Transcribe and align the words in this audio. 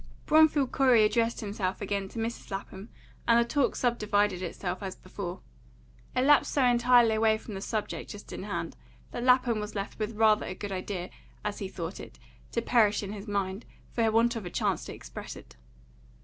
Bromfield 0.25 0.71
Corey 0.71 1.03
addressed 1.03 1.41
himself 1.41 1.79
again 1.79 2.09
to 2.09 2.17
Mrs. 2.17 2.49
Lapham, 2.49 2.89
and 3.27 3.39
the 3.39 3.47
talk 3.47 3.75
subdivided 3.75 4.41
itself 4.41 4.81
as 4.81 4.95
before. 4.95 5.41
It 6.15 6.23
lapsed 6.23 6.51
so 6.51 6.65
entirely 6.65 7.13
away 7.13 7.37
from 7.37 7.53
the 7.53 7.61
subject 7.61 8.09
just 8.09 8.33
in 8.33 8.41
hand, 8.41 8.75
that 9.11 9.21
Lapham 9.23 9.59
was 9.59 9.75
left 9.75 9.99
with 9.99 10.15
rather 10.15 10.47
a 10.47 10.55
good 10.55 10.71
idea, 10.71 11.11
as 11.45 11.59
he 11.59 11.67
thought 11.67 11.99
it, 11.99 12.17
to 12.51 12.63
perish 12.63 13.03
in 13.03 13.11
his 13.13 13.27
mind, 13.27 13.63
for 13.91 14.09
want 14.09 14.35
of 14.35 14.43
a 14.43 14.49
chance 14.49 14.85
to 14.85 14.91
express 14.95 15.35
it. 15.35 15.55